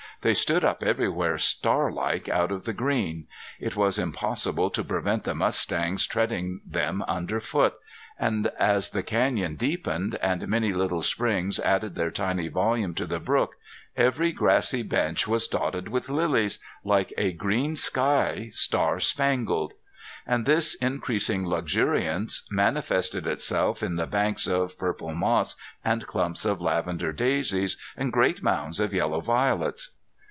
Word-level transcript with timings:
They 0.23 0.35
stood 0.35 0.63
up 0.63 0.83
everywhere 0.83 1.39
star 1.39 1.91
like 1.91 2.29
out 2.29 2.51
of 2.51 2.65
the 2.65 2.73
green. 2.73 3.25
It 3.59 3.75
was 3.75 3.97
impossible 3.97 4.69
to 4.69 4.83
prevent 4.83 5.23
the 5.23 5.33
mustangs 5.33 6.05
treading 6.05 6.61
them 6.63 7.03
under 7.07 7.39
foot. 7.39 7.73
And 8.19 8.45
as 8.59 8.91
the 8.91 9.01
canyon 9.01 9.55
deepened, 9.55 10.19
and 10.21 10.47
many 10.47 10.73
little 10.73 11.01
springs 11.01 11.59
added 11.61 11.95
their 11.95 12.11
tiny 12.11 12.49
volume 12.49 12.93
to 12.93 13.07
the 13.07 13.19
brook, 13.19 13.55
every 13.97 14.31
grassy 14.31 14.83
bench 14.83 15.27
was 15.27 15.47
dotted 15.47 15.87
with 15.87 16.07
lilies, 16.07 16.59
like 16.83 17.11
a 17.17 17.31
green 17.33 17.75
sky 17.75 18.51
star 18.53 18.99
spangled. 18.99 19.73
And 20.27 20.45
this 20.45 20.75
increasing 20.75 21.47
luxuriance 21.47 22.47
manifested 22.51 23.25
itself 23.25 23.81
in 23.81 23.95
the 23.95 24.05
banks 24.05 24.45
of 24.45 24.77
purple 24.77 25.15
moss 25.15 25.55
and 25.83 26.05
clumps 26.05 26.45
of 26.45 26.61
lavender 26.61 27.11
daisies 27.11 27.77
and 27.97 28.13
great 28.13 28.43
mounds 28.43 28.79
of 28.79 28.93
yellow 28.93 29.21
violets. 29.21 29.95